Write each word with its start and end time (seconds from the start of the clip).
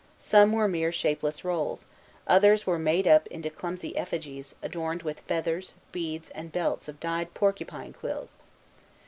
Some 0.17 0.51
were 0.53 0.67
mere 0.67 0.91
shapeless 0.91 1.45
rolls; 1.45 1.85
others 2.25 2.65
were 2.65 2.79
made 2.79 3.07
up 3.07 3.27
into 3.27 3.51
clumsy 3.51 3.95
effigies, 3.95 4.55
adorned 4.63 5.03
with 5.03 5.19
feathers, 5.19 5.75
beads, 5.91 6.31
and 6.31 6.51
belts 6.51 6.87
of 6.87 6.99
dyed 6.99 7.35
porcupine 7.35 7.93
quills. 7.93 8.39